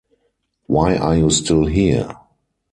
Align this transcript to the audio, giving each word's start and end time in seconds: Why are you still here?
Why 0.65 0.95
are 0.97 1.15
you 1.15 1.29
still 1.29 1.65
here? 1.67 2.15